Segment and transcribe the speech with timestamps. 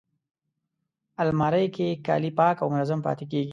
[1.21, 3.49] الماري کې کالي پاک او منظم پاتې کېږي